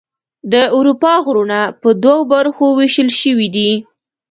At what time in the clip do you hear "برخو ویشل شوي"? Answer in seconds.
2.33-3.47